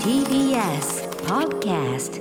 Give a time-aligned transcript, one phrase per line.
[0.00, 2.16] TBS Podcast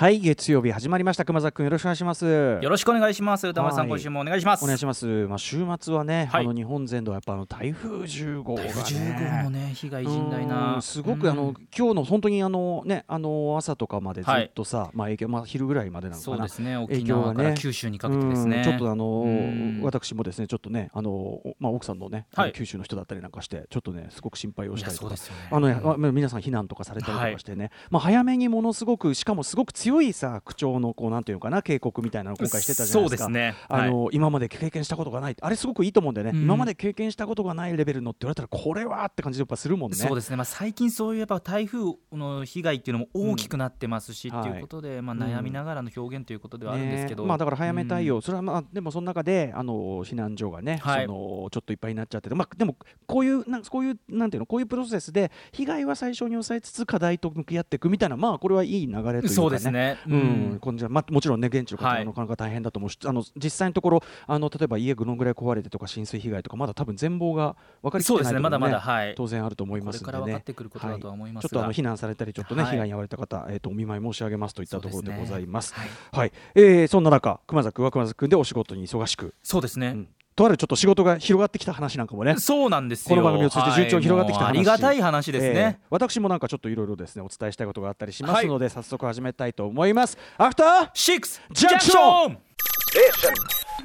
[0.00, 1.26] はい月曜日始まりました。
[1.26, 2.24] 熊崎くんよろしくお願いします。
[2.24, 3.46] よろしくお願いします。
[3.46, 3.88] 歌丸さん、はい。
[3.90, 4.64] 今週もお願いします。
[4.64, 5.06] お願いします。
[5.26, 6.44] まあ週末はね、はい。
[6.46, 8.72] あの日本全土はやっぱあの台風10号がね。
[8.72, 11.28] 台風10号のね被害甚大うなんすごく、うん。
[11.30, 16.36] あの今日の本当にあのねあの朝とかまでずっとさ、まあ影響まあ昼ぐらいまでなのかな。
[16.38, 16.72] そうですね。
[16.76, 17.34] 影沖響がね。
[17.34, 18.56] 縄から九州にかけてですね。
[18.56, 19.80] うんちょっとあのうん。
[19.82, 22.52] 私もですねちょっとねあのまあ奥さんのね、はい。
[22.52, 25.14] 九州の人だったりなんかしてちょっとねすごく心配をしたりとか。
[25.50, 33.24] あのね、うんまあ皆さん避難とかされたりとかしてね、まあ早めにものすごくしかもすごく強いさ口調のこうなんていうのかな警告みたいなのを今回してたじゃないですか。
[33.24, 33.54] そうですね。
[33.68, 35.36] あの今まで経験したことがない。
[35.40, 36.44] あれすごくいいと思うんだよね、うん。
[36.44, 39.96] 今まで経験したことがないレベルのって言われたらこれはって感じでやっぱするもんね。
[39.96, 48.22] そうですね、まあ、最近そういうやっぱ台風の被害っていうのも大きくなってますし、うんっていうことで、まあ、はい悩みながらの表現ということではあるんですけど、ねまあだから早め対応、うん。
[48.22, 51.06] それはまあでもその中であの避難所がね、はい。
[51.06, 59.28] そのちょっといっぱいになっちゃってて、まあでもこういうなんこういうなんていうのこういうプロセスで被害は最小に抑えつつ課題と向き合っていくみたいなまあこれはいい流れというかね。
[59.28, 60.54] そうですね、ううん。
[60.54, 68.40] ん、こんじゃまあ、もちろんね現地の方はなかなか大変だと思うし、あの実際のところあの例えば家どのぐらい壊れてとか浸水被害とかまだ多分全貌が分かりきってないところそうですね。
[68.40, 69.14] まだまだはい。
[69.16, 70.12] 当然あると思いますんでね。
[70.12, 72.72] から分かってくることだとは思いますが、ちょっとあの避難されたりちょっとね、はい。
[72.72, 75.74] 被害に遭われた方、えー、とお見舞い申し上げますといったところでございます。
[75.74, 75.88] はい。
[76.12, 82.36] はい、えーそんな中熊崎君は熊崎君でお仕事に忙しく、そうですね、うんとあるちょっと仕事が広がってきた話なんかもね。
[82.38, 83.16] そうなんですよ。
[83.16, 84.48] この番組を通じて順調に広がってきた話。
[84.48, 90.16] はいありがたい話ですね、えー私もなんかちょっといろいろですねお伝えしたいことがあったりしますので、早速始めたいと思います。
[90.38, 92.38] アフターシックスジャンクション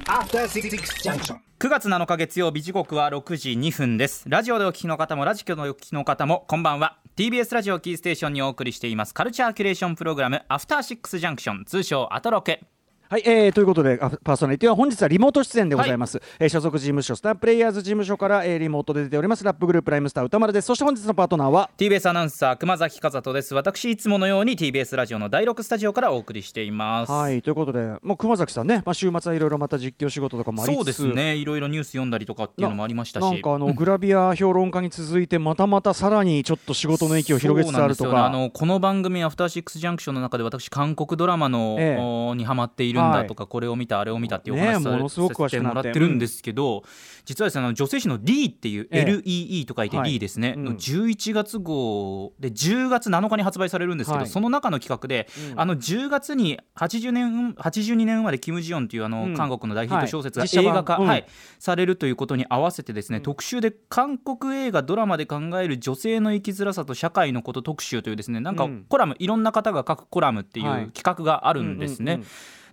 [0.06, 0.70] After Six
[1.02, 1.38] Junction.
[1.58, 4.24] 9月7日月曜日時刻は6時2分です。
[4.28, 6.98] ラジオでお聞きの方もラジコでお聞きの方もこんばんは。
[7.16, 9.14] TBS ラジオキーステーションにお送りしています。
[9.14, 12.62] カルチャーキュレーションプログラムアフターシックスジャンクション通称アトロケ
[13.08, 19.44] はい、えー、ということであパーソナリティは本日はリモート出演でございます、えー所属事務所スタープレイヤーズ事務所から、えーリモートで出ております。
[19.44, 20.66] ラップグループライムスター歌丸です。
[20.66, 23.54] そして本日のパートナーは？TBS アナウンサー熊崎和人です。
[23.54, 27.12] 私いつものように TBS ラジオの第6スタジオからお送りしています。
[27.12, 31.36] はいということでもう熊崎さんね、まあ、週末はいろいろまた実況仕事とかもありそうですね。
[31.36, 33.22] いろいろニュース読んだりとかっていうのもありましたし。
[33.22, 38.42] なんかあの、グラビア評論家に続いてまたまたさらにちょっと仕事の域を広げつつあるとそうなんかですよね。
[38.42, 42.02] あのこの番組「アフターシックスジャンクション」の中で私韓国ドラマの、ええ。
[42.02, 46.82] おにハマっているんだとか、これを見たあれを見たっていうお話さ,、ねえものすごく詳しくなってさせてもらってるんですけど、
[47.24, 50.12] 実はですね女性誌の D っていう、ええ LEE と書いてはい。
[50.12, 50.64] D ですね、うん。
[50.64, 54.28] の11月号で10月7日に発売されるんですけど、はい。
[54.28, 55.60] その中の企画で、うん。
[55.60, 59.36] あの10月に80年82年生まれキム・ジヨンというあの、うん。
[59.36, 61.06] 韓国の大ヒット小説が映画化、うん。
[61.06, 61.26] はい、
[61.58, 68.86] されるということに合わせてですね、特集で韓国映画ドラマで考える女性の生きづらさと社会のこと特集というですねなんかうん。
[68.88, 70.88] コラム、いろんな方が書くコラムっていうはい。
[70.90, 72.22] 企画があるんですね。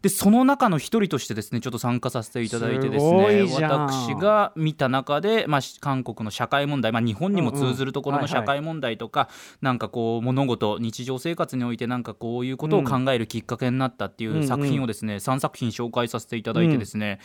[0.04, 9.30] うんうんうんでその中の一人としてですねちょっと参加させていただいてですね私が見た中で、まあ、し韓国の社会問題、まあ、日本にも通ずるところの社会問題とか、
[9.62, 17.22] なんかこう物事日常生活においてなんかこういうことを考えるきっかけになったっていう作品をですね、3作品紹介させていただいてですね、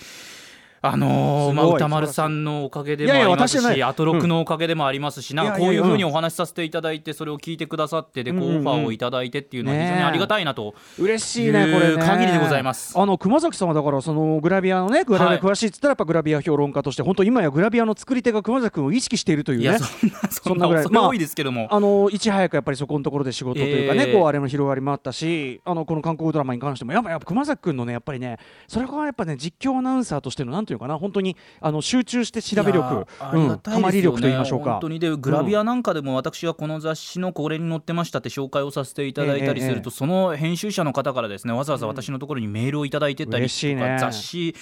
[0.80, 8.58] あのーまあ、歌丸さんのおかげでもありますしアトロクのおかげでもありますし、なんかこういうふうにお話しさせていただいてそれを聞いてくださってでこううんうん。
[8.58, 12.02] オファーをいただいてっていうのは非常にありがたいなと、嬉しいねこれね。
[12.02, 12.98] 限りでございます。
[12.98, 19.78] あの熊崎さんはだからそのグラビアのねグラビア詳しいっつったらやっぱグラビア評論家として本当今やグラビアの作り手が熊崎君を意識しているというね。
[20.30, 24.14] そんなぐらないまあ多いですけども、あのいち早くやっぱりそこのところで仕事というかね、ええ。
[24.14, 34.72] こうあれの広がりもあったしあのこの韓国ドラマに関してもやっぱやっぱ熊崎君のねやっぱりねそれがやっぱね実況アナウンサーとしてのなんていうのかな本当にあの集中して調べい力うん、まり力と言いましょうか。
[34.72, 43.96] 本当にでグラビアなんかでも私はこの雑誌のこれに載ってましたって紹介をさせていただいたりすると、ええその編集者の方からですねわざわざ私のところにメールをいただいてたりとか、嬉しいね。
[43.98, 44.54] 雑誌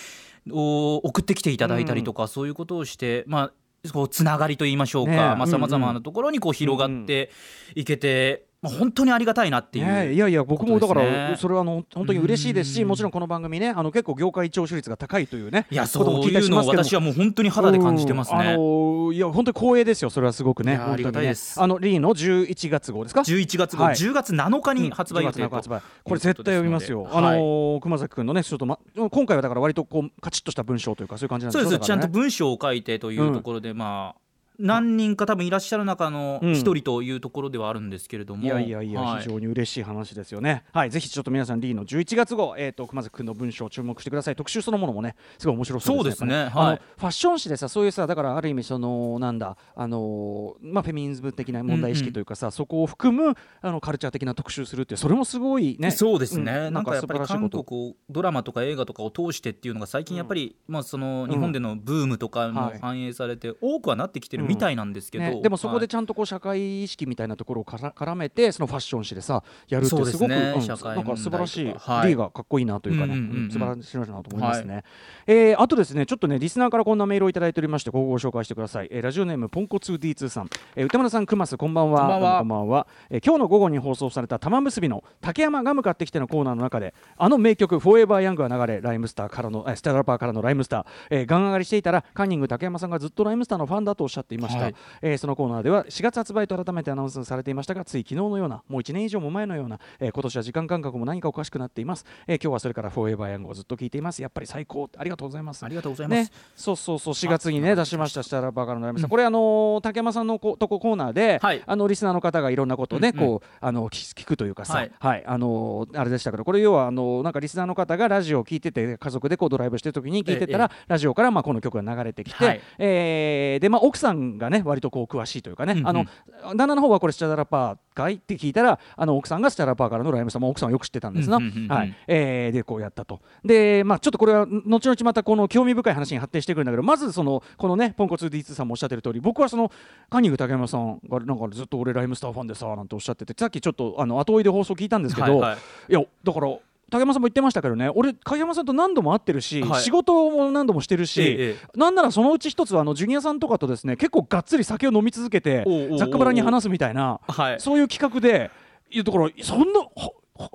[0.51, 3.53] を送ってきていただいたりとか、そういうことをしてまあ
[3.93, 5.13] こうつながりと言いましょうか。
[5.13, 5.95] さまざ、まうんうん。
[5.97, 7.31] なところにこう広がって
[7.75, 18.39] いけて、まあ、本当にありがたいなっていう、ねえいやいや僕もだからそれはあの本当に嬉しいですしうんもちろんこの番組ねあの結構業界聴取率が高いというねいやそういうのを私はもう本当に肌で感じてますね。
[18.39, 21.61] うんあのーいや本当に光栄ですよそれはすごくねありがたいです。
[21.61, 23.95] あのリーの11月号ですか？11月号、はい。
[23.95, 26.03] 10月7日に発売予定うん10と月の発売。
[26.03, 27.07] これ絶対読みますよ。
[27.11, 27.21] あとい。
[27.21, 34.26] うことですのー熊崎君のねちょっとま今回はだから割とこうカチッとした文章というかそういう感じなんでしょそうです、ちゃんと文章を書いてというところで、まあ
[34.59, 36.53] 何人か多分いらっしゃる中のうん。
[36.53, 39.23] 一人というところではあるんですけれども、いやいやいや、はい。
[39.23, 40.65] 非常に嬉しい話ですよね。
[40.73, 44.37] はい、ぜひちょっと皆さん、リーの11月号、えっ、と、熊崎君の文章を注目してください。
[44.37, 46.31] 特集そのものもね、すごい面白そうですね。
[46.31, 46.63] そうですね。
[46.63, 46.81] はい。
[46.99, 55.91] ファッション誌でさ、そういうさ、だからある意味、その、なんだ、あのーまあ、フェミニズム的な問題意識というかさ、そこを含む、あの、カルチャー的な特集するっていう、それもすごいね。
[55.91, 56.75] そうですね、うん。
[56.75, 62.79] なんかやっぱり韓国をドラマとか映画とかを通してっていうのが最近やっぱり、まあ、その日本でのブームとかもはい。
[62.79, 72.09] 反映されて多くはなってきてるみたいなんですけど、ね、でもそこはいでちゃんとこう社会意識みたいなところをから絡めてそのファッション誌でさやるってすごくねうんなんか素晴らしいはい。
[72.11, 74.83] D がかっこいいなというかね、うんうんうん素晴らしいなと思いますね、
[75.27, 82.01] えーあとですねちょっとねリスナーからこんなメールをいただいておりましてここをご紹介してください、えーラジオネームポンコツ D2 さん、えー歌村さんくますこんばんは。
[82.01, 82.43] こんばんは。
[82.43, 94.75] んばんは、えー今日の午後に放送された玉結びの竹山が向かってきてのコーナーの中であの名曲「フォーエバーヤングが流れライムスターからのえーステラパーからのライムスター、えーガン上がりしていたらカンニング竹山さんがずっとライムスターのファンだとおっしゃっていました、はい。
[95.03, 104.23] えーそのコーナーでは4月発売と改めてアナウンスされていましたがつい昨日のようなもう1年以上も前のような、えー今年は時間感覚も何かおかしくなっています、えー今日はそれからフォーエバーヤングをずっと聞いています。
[104.23, 105.65] やっぱり最高ありがとうございます。
[105.65, 107.15] ありがとうございます、ね、そうそうそう。
[107.15, 111.63] 4月にね出しました「スタラバーからのライムスター」これあのー竹山さんのことこコーナーで、はい。
[111.67, 113.27] あのリスナーの方がいろんなことをね、うんうん。
[113.27, 115.21] こうあの聞聞くというかさ、ははい。
[115.21, 120.85] いあのーあれでしたけどこれ要はあのーなんかリスナーの方がラジオを聞いてて家族でこうドライブしてる時に聞いてたら、え。
[120.89, 122.61] ラジオからまあこの曲が流れてきて、はい。
[122.79, 125.89] えーでまあ奥さんがね割とこう詳しいというかね、うんうん。
[125.89, 126.07] あの
[126.55, 128.15] 旦那の方はこれスチャダラパーかい？
[128.15, 131.95] って聞いたらあの奥さんがスチャダラパーからのライムスターも奥さんはよく知ってたんですな、はい。
[132.07, 133.21] えーでこうやったと。
[133.45, 139.71] でまあちょっとこれは後々またこの興味深い話に発展してくるんだけどまずそのこのねポンコツ D2 さんもおっしゃってる通り僕はその
[140.11, 145.59] カンニング竹山さんがなんかずっと俺ライムスターファンでさなんておっしゃっててさっきちょっとあの後追いで放送聞いたんですけど、はいはい。
[145.91, 146.57] いやだから
[146.91, 147.91] 竹山さんも言ってましたけどね。
[147.95, 149.83] 俺影山さんと何度も会ってるし、はい。
[149.83, 155.93] 仕事も何度もしてるし、えええなんならそのうち一つはあのジュニアさんとかとですね結構がっつり酒を飲み続けておうおうおう。
[155.93, 157.61] おうざっくばに話すみたいなはい。
[157.61, 158.51] そういう企画で
[158.91, 159.89] いやだからそんなは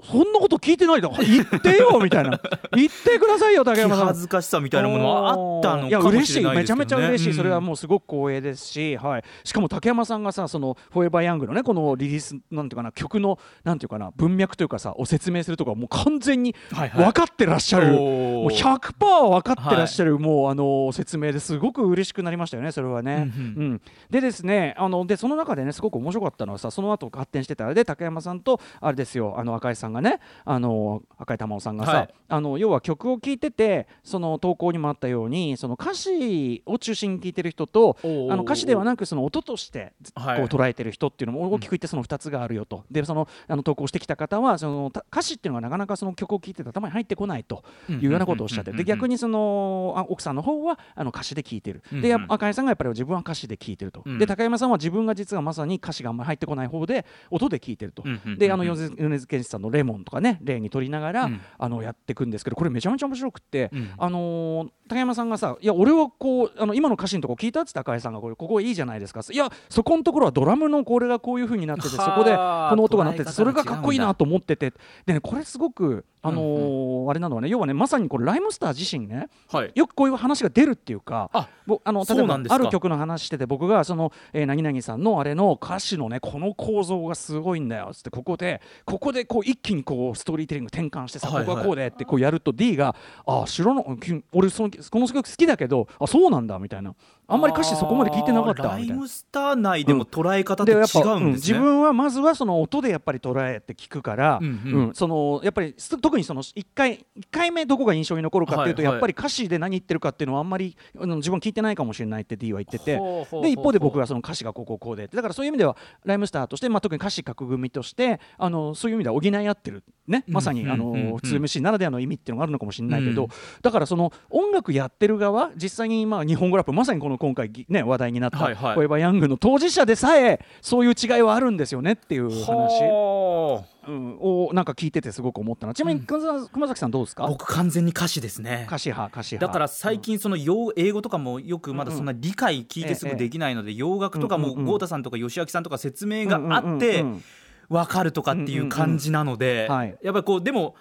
[0.03, 2.39] そんなこと聞いてないだ言ってよみたいな。
[2.75, 4.07] 言ってくださいよ竹気山さん。
[4.07, 6.79] 恥ずかしさみたいなものはあったのいやかも嬉しいめちゃしれないですけどね。
[6.79, 17.05] めちゃ嬉しい、うんそれはもうすごく光栄ですし、はい、しかも竹山さんがさその「フォーエバーヤングのねこのリリースなんていうかな曲のなんていうかな文脈というかさを説明するとかもう完全にはいはい。
[17.05, 18.41] 分かってらっしゃる、おー。
[18.41, 23.31] もう100%分かってらっしゃる、もうあの説明ですごく嬉しくなりましたよねそれはね。
[23.35, 23.81] うんうん。
[24.09, 32.13] でですねあのでその中でねすごく面白かったのはさその後発展してたあれで竹山さんとあれですよあの赤井さんがねあの赤井玉緒さんがさ、はい。
[32.27, 54.19] あの要は曲を聴いててその投稿にもあったようにその歌詞を中心に聴いてる人とあの歌詞ではなくその音としてこうはい捉えてる人っていうのも大きく言ってその2つがあるよと、でそのあの投稿してきた方はそのた歌詞っていうのがなかなかその曲を聴いてて頭に入ってこないというようなことをおっしゃってで逆にそのあ奥さんの方はあの歌詞で聴いてる、で赤井さんがやっぱり自分は歌詞で聴いてると、うん。
[54.19, 58.03] で高山さんは自分が実はまさに歌詞があんまり入ってこない方で音で聴いてると、
[58.37, 58.75] であの米
[59.19, 61.41] 津玄師さんの「レモン」とかね例に取りながら、うん。
[61.57, 63.91] あのやっていくんですけどこれめちゃめちゃ面白くって、うん。
[63.97, 74.73] あのー高山さんがさ「いや俺はこうあの今の歌詞のとこ聞いた?」っつって赤井さんがこれ「ここいいじゃないですか」いやそこのところはドラムのこれがこういう風になっててそこではあこの音が鳴っててそれがかっこいいなと思ってて。
[75.05, 79.71] でねこれすごくあのーあれなのはね要はねまさにこれライムスター自身ねはい。
[79.75, 92.95] よくこういう話が出るっていうかあぼあの例えばある曲の話してて僕がその、えー何々さんのあれの歌詞のねこの構造がすごいんだよっつってここでここでこう一気にこうストーリーテリング転換してさ、はいはいここはこうでってこうやると D が
[93.25, 96.95] 「あ知らなき俺そのこの曲好きだけどあそうなんだ」みたいな。
[97.31, 99.07] あんまり歌詞そこまで聞いてなかったライム。
[99.07, 101.31] スター内でも捉え方って違うんですね。
[101.33, 104.51] 自分はまずはその音でやっぱり捉えて聞くから、ううん。
[104.51, 104.93] んうん。
[104.93, 108.93] そのやっぱりす特にその1回一回目どこが印象に残るかっていうと、はいはい。
[108.95, 112.99] やっぱり歌詞で何言ってるかっていうのはあんまり自分は聞いてないかもしれないって D は言ってて。
[113.41, 115.07] で一方で僕はその歌詞がこうこうこうで。
[115.07, 123.29] だからそういう意味ではライムスターとして、まあ、特に歌詞書く組としてあのそういう意味では補い合ってる、ね、まさに、あの普通 MC ならではの意味っていうのがあるのかもしれないけど、うん。
[123.61, 128.73] だからその音楽やってる側実際にまあ日本語ラップまさにこの今回ぎ、ね、話題になった「はいはい。
[128.73, 135.73] フォーエバーヤング」の当事者でさえそういう違いはあるんですよねっていう話、はあうん、をなんか聞いててすごく思ったな。
[135.73, 137.27] ちなみに熊崎熊崎さんどうですか？
[137.27, 138.65] 僕完全に歌詞ですね。
[138.67, 139.47] 歌詞派歌詞派。
[139.47, 144.65] だから最近その洋英語とかもよくまだそんな理解聞いてすぐできないので洋楽とかもうんうんうん。
[144.65, 147.23] 豪太さんとか吉明さんとか説明があっうんうんてうんうん。
[147.69, 150.75] 分かるとかっていう感じなのでやっぱりこうでも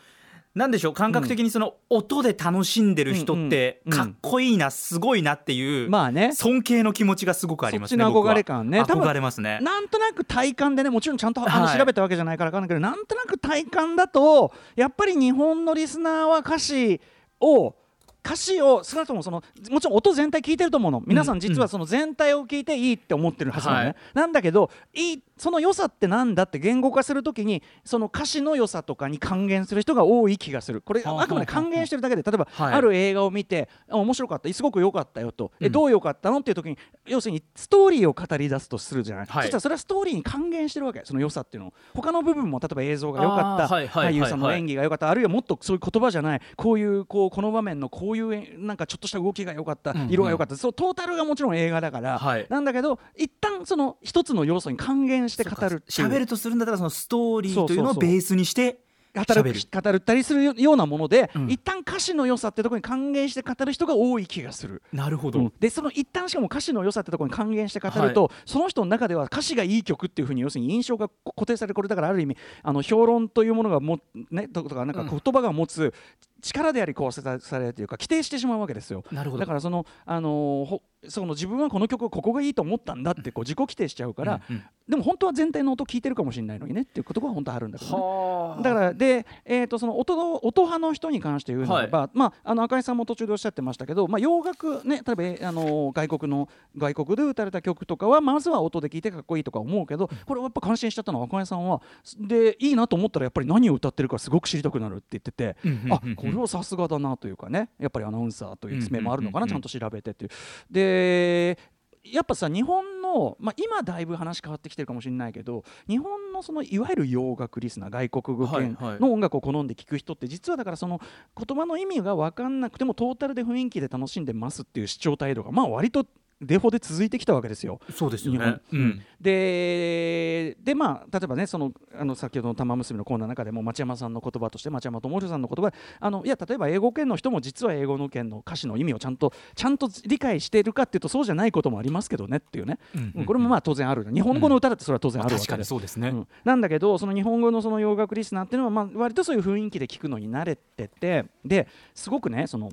[0.52, 6.32] なんでしょう感覚的にその音で楽しんでる人ってかっこいいなすごいなっていうまあね。
[6.32, 8.02] 尊敬の気持ちがすごくありますね。
[8.02, 8.82] そっちの僕は憧れ感ね。
[8.82, 9.60] 憧れますね。
[9.62, 11.78] なんとなく体感でねもちろんちゃんとあのはい。
[11.78, 17.00] 調べたわけじゃないから分かんないけど、なんとなく体感だとやっぱり日本のリスナーは歌詞
[17.40, 17.76] を
[18.22, 21.02] 歌詞を少なくともそのもちろん音全体聞いてると思うの。
[21.06, 21.40] 皆さん。
[21.40, 23.96] 実はその全体を聞いていいって思ってるはずなのね、はい。
[24.14, 30.80] なんだけどいいその良さってなんだって言語化するときにその歌詞の良さとかに還元する人が多い気がする。
[30.80, 32.74] これはあくまで還元してるだけで例えば、はい。
[32.74, 35.72] ある映画を見てあ面白かったすごく良かったよと、えうん。
[35.72, 39.42] どう良かったのっていう時に要するにストーリーを語り出すとするじゃない、はい。
[39.44, 41.02] そしたらそれはストーリーに還元してるわけ。
[41.04, 41.72] その良さっていうのを。
[41.94, 43.74] 他の部分も例えば映像が良かった。
[43.74, 45.08] はいはい俳優さんの演技が良かった。
[45.08, 46.40] あるいはもっとそういう言葉じゃない。
[46.56, 50.10] こういうこうこの場面のここういうえなんかちょっとした動きが良かった、うんうん。
[50.10, 50.56] 色が良かった。
[50.56, 52.46] そうトータルがもちろん映画だから、はい。
[52.50, 58.80] なんだけど一旦その一つの要素に還元して語る喋るとするんだったらそのストーリーというのをベースにして
[59.14, 59.52] 語喋る。
[59.54, 61.50] る語るったりするようなもので、うん。
[61.50, 64.82] 一旦歌詞の良さってところに還元して語る人が多い気がする。
[64.92, 65.52] なるほうん。
[65.58, 71.74] でその一旦しかも歌詞の良さってところに還元して語ると、その人の中では歌詞がいい曲っていうふうに要するに印象が固定される。
[71.74, 75.92] これだからある意味あの評論というものがもねととかなんか言葉が持つ
[76.40, 79.04] 力でありこうさされるというか規定してしまうわけですよ。
[79.12, 79.40] なるほど。
[79.40, 84.62] だからそのあのその自分はこの曲はここがいいと思ったんだってこう自己規定しちゃうから、うんうん。
[84.88, 87.96] でも本当は全体の音聞いてるかもしれないのにねっていうことが本当はあるんだけどね。
[87.96, 88.62] はあ。
[88.62, 101.80] だからで、えー、とその音の音派の人に関して言うならば、まあ、あの赤井さんも途中でおっしゃってましたけど、まあ、洋楽ね例えばえーあの外国の外国で歌われた曲とかはまずは音で聴いてかっこいいとか思うけどこれはやっぱ感心しちゃったのは赤井さんは
[102.18, 105.92] でいいなと思ったらやっぱり何を歌ってるかすごく知りたくなるって言ってて、うんうんうんうん。
[105.92, 107.70] あこれはさすがだなというかね。
[107.78, 110.30] やっぱりアナウンサーという爪もあるのかな、ちゃんと調べてっていう。
[110.70, 111.58] で
[112.02, 121.00] やっぱさ日本の、まあ、今だいぶ話変わってきてるかもしれないけど日本のそのいわゆる洋楽リスナー外国語圏の音楽を好んで聴く人って実はだからその
[121.36, 126.06] 言葉の意味が分かんなくてもトータルで雰囲気で楽しんでますっていう主張態度がまあ割と
[126.40, 127.80] デフォで続いてきたわけですよ。
[127.94, 128.60] そうですよね日本。
[128.72, 145.68] うんででまあ例えばねそのあの先ほどの玉結びのコーナーの中でも町山さんの言葉として町山智博さんの言葉であのいや例えば英語圏の人も実は英語の圏の歌詞の意味をちゃんとちゃんと理解しているかっていうとそうじゃないこともありますけどねっていうね、うんうんうんこれもまあ当然ある日本語の歌だってそれは当然あるわ確かにけです。
[145.68, 146.08] そうですね。
[146.08, 152.70] うんなんだけどその日本語のその洋楽リスナーっていうのはまあ割とそういう雰囲気で聞くのに慣れててですごくねその、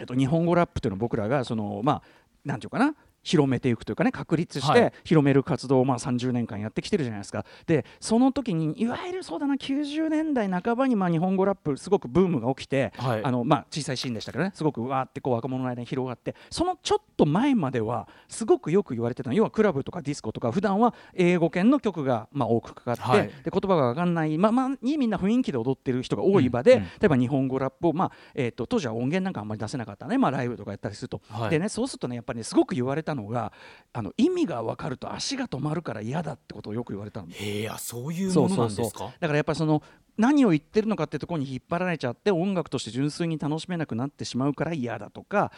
[0.00, 2.02] えっと、日本語ラップっていうのを僕らがそのまあ
[2.44, 2.94] なんて言うかな？
[3.22, 4.80] 広めていくというかね確立しはい。
[4.80, 7.44] て広める活動をまあ30年間やってきてるじゃないですか。
[7.66, 13.24] でその時にいわゆるそうだな90年代半ばにまあ日本語ラップすごくブームが起きて、はい。
[13.24, 14.52] あのまあ小さいシーンでしたけどね。
[14.54, 23.26] すごくわーってこう若者の間に広がってそのちょっと前まではすごくよく言われてたの要はクラブとかディスコとか普段は英語圏の曲がまあ多くかかって、はい。
[23.28, 26.78] で言葉が分かんないままにみんな雰囲気で踊ってる人が多い場で、うん。
[26.78, 26.84] うん。
[26.86, 31.50] 例えば日本語ラップを、まあえー、と当時は音源なんかあんまり出せなかったね、まあ、ライブとかやったりすると、はい。
[31.50, 33.52] でねそうするとねやっぱりねすごく言われたのが
[33.92, 37.28] あの意味が分かると足が止まるから嫌だってことをよく言われたの。
[37.30, 39.04] へそういうものそうそうそうなんですか？
[39.20, 39.82] だからやっぱりその
[40.18, 45.52] 何を言ってるのかってところに引っ張られちゃって音楽として純粋に楽しめなくなってしまうから嫌だとか、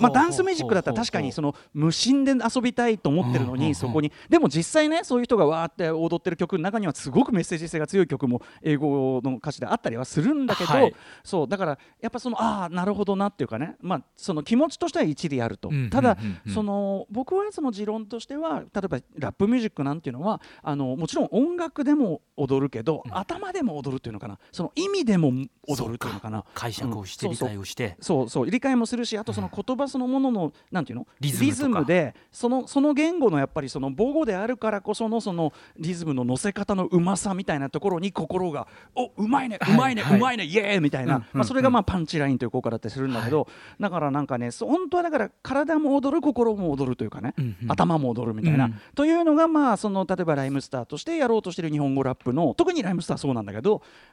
[0.00, 10.94] まあ、ダンスミュージックだったら確かにその無心で遊びたいと思ってるのにそこにでも実際ねそういう人がわーって踊ってる曲の中にはすごくメッセージ性が強い曲も英語の歌詞であったりはするんだけど、はい。
[11.22, 16.16] そうだからやっぱそのああなるほどなっていうかね、まあ、その気持ちとしては一理あると、ただ
[16.52, 24.38] その僕はその持論としては例えばラップミュージックなんていうのはあのもちろん音楽でも踊るけど、頭でも踊るっていうのかな。
[24.52, 25.32] その意味でも
[25.66, 26.44] 踊るっていうのかな。
[26.54, 27.96] 解釈をして理解をして。
[28.00, 31.06] そうそう理解もするしあとその言葉そのもののなんていうの？
[31.20, 43.48] リズムでそのその言語のやっぱりその母語であるからこそのそのリズムの乗せ方のうまさみたいなところに心がおうまいねうまいね、うまいねイエーイみたいな、まあ、それがまあパンチラインという効果だったりするんだけど、
[43.80, 47.34] だからなんかね本当はだから体も踊る心も踊るというかね、
[47.68, 48.80] 頭も踊るみたいな、うん。
[48.94, 53.53] というのがまあその例えばライムスターとしてやろうとしている日本語ラップの特にライムスターはそうなんだけど、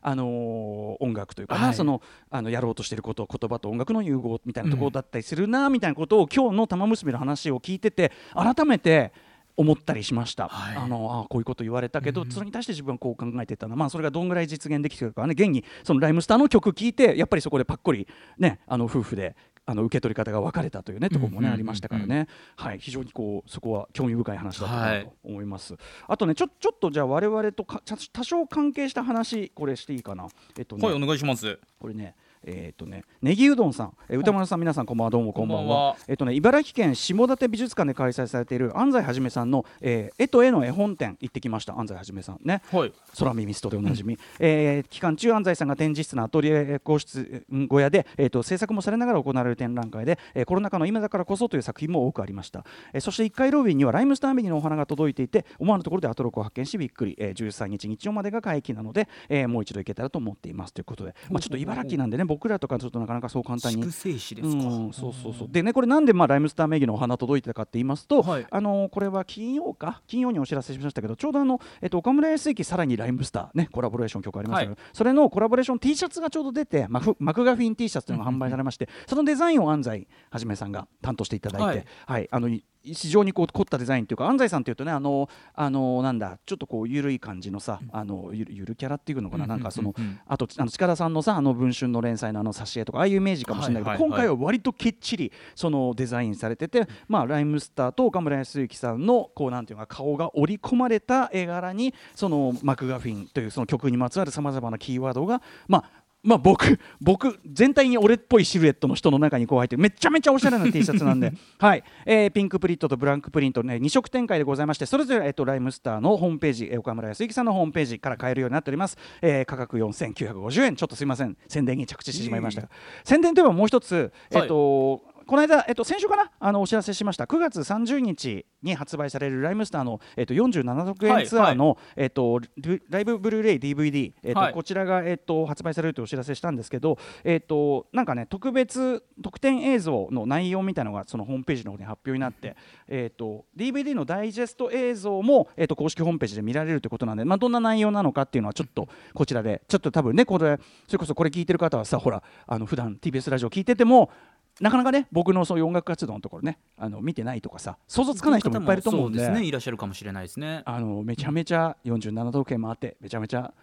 [0.01, 1.73] あのー音楽というかな、はい。
[1.73, 9.13] そのあのやろうとしていること言葉と音楽の融合みたいなところだったりするな、みたいなことを今日の玉結びの話を聞いてて改めて
[9.57, 10.77] 思ったりしました、はい。
[10.77, 18.07] あのあこういうこと言われたけど、それに対して自分はこう考えてたな、まあ、それがどんぐらい実現できてるかはね現にそのライムスターの曲聴いてやっぱりそこでパッコリ、
[18.37, 25.75] ね、あの夫婦であの受け取り方が分かれたというねところもね、ありましたからね、はい、非常にこうそこは興味深い話だったなと思います。
[26.07, 30.27] あとねちょちょっとじゃあ我々とか多少関係した話これしていいかな。
[30.57, 31.59] えっとね、はい、お願いします。
[31.79, 35.95] これね、えっ、とね、ネギうどんさん、えー歌丸さん、皆さん、こんばんは、どうもこんばんは。
[36.07, 41.79] えっ、とね、茨城県下館美術館で開催されている安西はじめさんの、えー絵と絵の絵本展行ってきました。
[41.79, 42.61] 安西はじめさんね。
[42.71, 42.93] はい。
[43.17, 63.83] 空耳ストでおなじみ、 えー期間中安西さんが展示室のアトリエ講室うん小屋で、えー、と制作もされながら行われる展覧会で、えーコロナ禍の今だからこそという作品も多くありました、えーそして1階ロビーにはライムスターメギのお花が届いていて思わぬところでアトロクを発見しびっくり、えー13日日曜までが会期なので、えーもう一度行けたらと思っていますということで、まあ、ちょっと茨城なんでね僕らとかちょっとなかなかそう簡単に。
[63.83, 64.63] 粛清市ですか。
[64.63, 65.47] うん、そうそうそう。
[65.51, 68.47] でねこれなんでまあライムスター名義のお花届いてたかって言いますと、はい。
[68.49, 70.01] あのーこれは金曜か？
[70.07, 82.23] 金曜にお知らせしましたけどちょうどあの、えっと、岡村康之さらにライムスターねコラボレーション曲ありましたけど、それのコラボレーション T シャツがちょうど出てマフマクガフィン T シャツというのが販売されまして、そのデザインを安西はじめさんが担当していただいて、ははい。
[82.23, 89.93] いあのい非常にこう凝ったデザインっていうか安西さんっていうとねあのあのなんだちょっとこう緩い感じのさ、あのゆるゆるキャラっていうのかな、なんかその、
[90.27, 94.09] あとあの近田さんのさあの文春の連載のあの挿絵とかああいうイメージかもしれないけど、はいはいはい。
[94.09, 109.81] 今回は割ときっちりそのデザインされてて、まあライムスターと岡村康之さんのこうなんていうか顔が織り込まれた絵柄にそのマクガフィンというその曲にまつわるさまざまなキーワードがまあまあ僕僕全体に俺っぽいシルエットの人の中にこう入ってる。
[109.81, 111.83] めちゃめちゃおしゃれな T シャツなんで、 はい。
[112.05, 120.75] えーピンクプリントとブランクプリントね2色展開でございましてそれぞれ、えっとライムスターのホームページえー岡村康之さんのホームページから買えるようになっております、えー価格4950円。
[120.75, 121.35] ちょっとすいません。
[121.47, 122.61] 宣伝に着地してしまいました。
[122.61, 122.69] が
[123.03, 126.29] 宣伝といえばもう一つえっと、この間、えっと、先週かな？
[126.41, 127.23] あのお知らせしました。
[127.23, 134.53] 9月30日に発売されるライムスターの、えっと、47億円ツアーの、えっと、ルライブブルーレイ DVD、えっとはい。
[134.53, 142.57] こちらが、えっと、発売されるとお知らせしたんですけど、えっと、なんかね特別特典映像の内容みたいなのがそのホームページの方に発表になって、
[142.89, 154.11] えっと、DVD のダイジェスト映像も、えっと、公式ホームページで見られるということなんで、まあ、どんな内容なのかっていうのはちょっとこちらでちょっと多分ねこれそれこそこれ聞いてる方はさほらあの普段 TBS ラジオ聞いてても
[154.59, 159.19] なかなかね僕のそういう音楽活動のところねあの見てないとかさ想像つかない人もいっぱいいると思うんで。
[159.19, 160.61] そうですねいらっしゃるかもしれないですね。
[160.65, 163.53] あのめちゃめちゃ47道県回ってめちゃめちゃ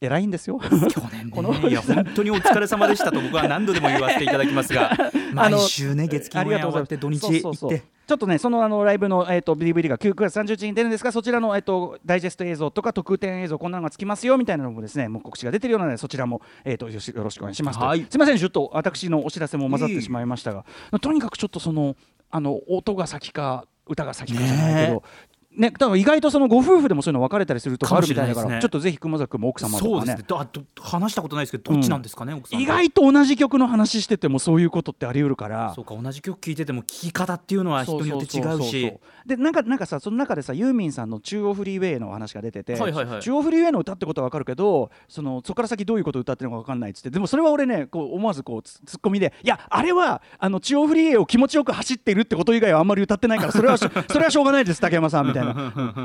[0.00, 0.60] 偉いんですよ。
[0.60, 0.68] 去
[1.12, 1.32] 年ね。
[1.32, 4.96] このいや本当にお疲れ様でしたと僕は何度でも言わせていただきますが
[5.34, 7.82] 毎週ね月金オンエア終わって土日行って。
[8.08, 17.78] ちょっとねそのあのライブの、えー、と DVD が9月30日に出るんですがそちらの、えー、とダイジェスト映像とか特典映像こんなのがつきますよみたいなのもですねもう告知が出てるようなのでそちらも、えー、とよろしくお願いします。
[17.78, 18.06] と、はい。
[18.08, 20.64] すみませんちょっと私のお知らせも混ざってしまいましたが
[21.02, 21.96] とにかくちょっとその
[22.30, 24.94] あの音が先か歌が先かじゃないけど。
[24.94, 25.02] ね、
[25.56, 28.60] だから意外とそのご夫婦でもそういうの分かれたりするとこあるみたいだから、ね。
[28.60, 29.90] ちょっとぜひ熊崎君も奥様とかね。
[29.90, 30.64] そうですね。
[30.78, 32.62] 話したことないですけどどっちなんですかね、奥さんと。
[32.62, 35.72] 意外と同じ曲の話しててもそういうことってあり得るから。
[35.74, 38.92] そうか同じ曲聴いてても聴き方っていうのは人によって違うし。
[38.92, 43.20] そでなんかなんかさその中でさユーミンさんの中央フリーウェイの話が出てて、はいはいはい。
[43.22, 55.47] 中央フリーウェイの歌ってことは分かるけどそのそこから先どういうことを歌ってるのか分かんないっつってでもそれは俺ねこう思わずこうツツッコミでいやあれはあの中央フリーウェイを気持ちよく走っているってこと以外はあんまり歌ってないからそれはし それはしょうがないです竹山さんみたいな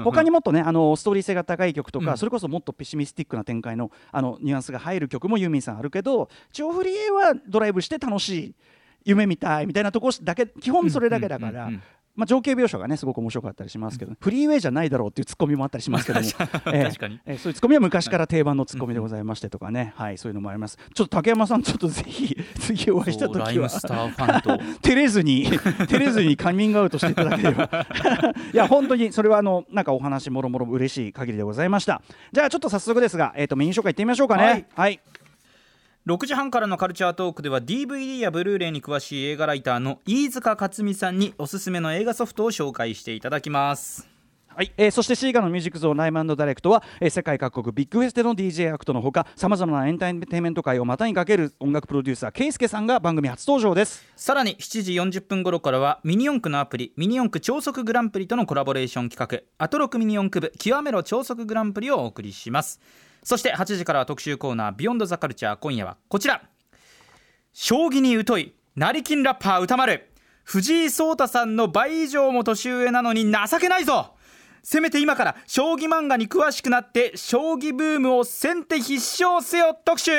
[0.03, 2.17] 他にもっとねあのストーリー性が高い曲とか、うん。
[2.17, 8.56] それこそもっとペシミスティックな展開のあのニュアンスが入る曲もユーミンさんあるけど中央フリーウェイはドライブして楽しい
[9.06, 11.69] 夢みたいみたいなとこだけ基本それだけだから、
[12.15, 16.28] まあ、情景描写がねすごく面白かったりしますけど、フリーウェイじゃないだろうっていうツッコミもあったりしますけども
[16.67, 17.19] え 確かに。
[17.26, 20.78] えーそういうツッコミは昔から定番のツッコミでございましてとかね、はいそういうのもあります。
[20.93, 23.69] ちょっと竹山さんちょっとぜひ 次お会いした時は
[24.82, 25.45] 照れずに
[25.88, 27.88] 照れずにカミングアウトしていただければ。
[28.54, 32.02] いや本当にそれはあのなんかお話もろもろ嬉しい限りでございました。
[32.32, 34.43] じゃあちょっと早速ですが、えー、とメイン紹介いってみましょうかね。
[34.43, 34.65] はい。
[34.76, 34.99] はい
[36.05, 44.05] 6時半からのカルチャートークでは DVD やブルーレイに詳しい映画ライターの飯塚克美さんにおすすめの映画ソフトを紹介していただきます。
[44.47, 44.73] はい。
[44.75, 54.05] えーそしてシーガのミュージックゾーンライブダイレクトは、えー世界各国ビッグフェスでの DJ アクトのほかさまざまなエンターテインメント界を股にかける音楽プロデューサーケイスケさんが番組初登場です。
[54.17, 62.81] さらに7時40分頃からはミニ四駆のアプリミニ四駆超速グランプリとのコラボレーション企画アトロクミニ四駆部極めろ超速グランプリをお送りします
[63.23, 66.41] そして8時からは特集コーナービヨンドザカルチャー今夜はこちら。
[67.53, 70.09] 将棋に疎い成金ラッパー歌丸。
[70.43, 74.15] 藤井聡太さんの倍以上も年上なのに情けないぞ。
[74.62, 80.12] せめて今から将棋漫画に詳しくなって将棋ブームを先手必勝せよ特集。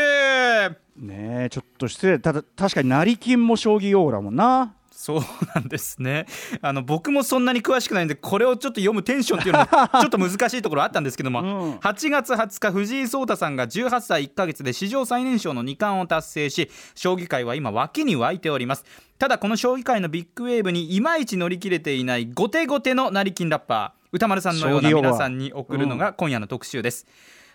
[0.96, 2.18] ねえちょっと失礼。
[2.18, 4.74] ただ確かに成金も将棋用語だもな。
[5.04, 5.20] そう
[5.54, 6.24] なんですね。
[6.62, 9.66] あの僕もそんなに詳しくないんでこれをちょっと読むテンションっていうのも
[10.00, 11.74] ちょっと難しいところあったんですけども、うん。
[11.74, 18.86] 8月20日藤井聡太さんが18歳1ヶ月で史上最年少の2冠を達成し将棋界は今脇に湧いております。
[19.18, 27.06] ただこの将棋界のビッグウェーブにいまいち乗り切れていない後手後手の成金ラッパー歌丸さんのような皆さんに送るのが今夜の特集です、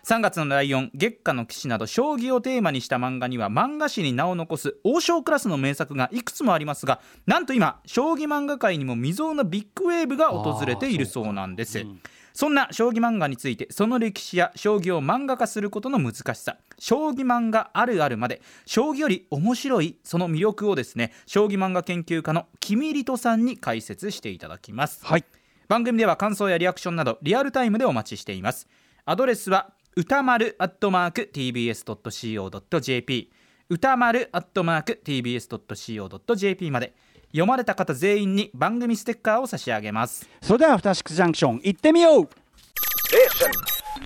[0.04, 11.84] 3月のライオン月下の騎士など将棋をテーマにした漫画には漫画史に名を残す王将クラスの名作がいくつもありますがなんと今将棋漫画界にも未曾有のビッグウェーブが訪れているそうなんです。
[12.32, 25.04] そんな将棋漫画についてその歴史や将棋を漫画化することの難しさ将棋漫画あるあるまで将棋より面白いその魅力をですね将棋漫画研究家のキミリトさんに解説していただきます。
[25.04, 25.24] はい。
[25.68, 28.68] 番組では感想やリアクションなどリアルタイムでお待ちしています。
[29.04, 33.30] アドレスは歌丸アットマーク tbs.co.jp
[33.68, 36.94] 歌丸アットマーク tbs.co.jp まで。
[37.32, 40.28] 読まれた方全員に番組ステッカーを差し上げます。
[40.42, 42.28] それではアフターシックスジャンクション行ってみよう。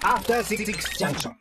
[0.03, 0.67] After Six
[0.99, 1.33] Junction.